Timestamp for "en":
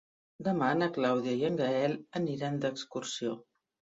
1.51-1.59